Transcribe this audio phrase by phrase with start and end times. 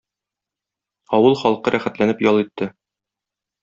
[1.19, 2.73] Авыл халкы рәхәтләнеп ял итте.